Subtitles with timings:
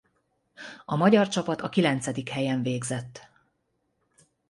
[0.85, 3.27] A magyar csapat a kilencedik helyen végzett.